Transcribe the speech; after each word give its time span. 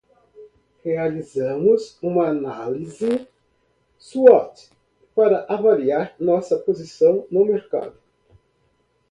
Realizamos 0.83 1.95
uma 2.01 2.25
análise 2.29 3.27
SWOT 3.99 4.71
para 5.15 5.45
avaliar 5.47 6.15
nossa 6.19 6.57
posição 6.57 7.27
no 7.29 7.45
mercado. 7.45 7.95